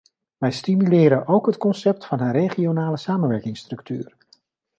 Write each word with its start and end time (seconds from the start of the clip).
Wij 0.37 0.51
stimuleren 0.51 1.27
ook 1.27 1.45
het 1.45 1.57
concept 1.57 2.05
van 2.05 2.19
een 2.19 2.31
regionale 2.31 2.97
samenwerkingsstructuur. 2.97 4.15